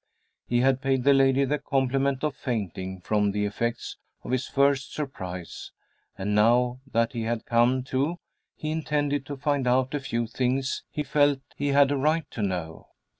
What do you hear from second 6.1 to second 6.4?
and